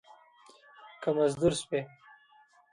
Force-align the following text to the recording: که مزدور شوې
که 1.01 1.09
مزدور 1.17 1.53
شوې 1.61 1.81